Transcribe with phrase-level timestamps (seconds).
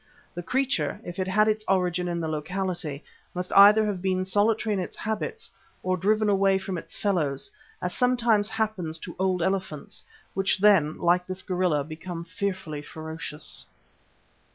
[0.33, 3.03] The creature, if it had its origin in the locality,
[3.35, 5.51] must either have been solitary in its habits
[5.83, 7.51] or driven away from its fellows,
[7.83, 10.03] as sometimes happens to old elephants,
[10.33, 13.63] which then, like this gorilla, become fearfully ferocious.